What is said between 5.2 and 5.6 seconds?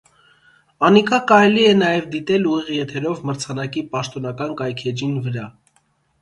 վրայ։